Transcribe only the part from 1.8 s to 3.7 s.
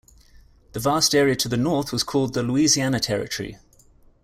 was called the "Louisiana Territory".